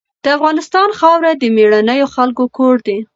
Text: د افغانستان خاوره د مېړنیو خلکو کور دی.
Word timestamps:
د 0.23 0.25
افغانستان 0.37 0.89
خاوره 0.99 1.31
د 1.35 1.43
مېړنیو 1.55 2.07
خلکو 2.15 2.43
کور 2.57 2.75
دی. 2.87 2.97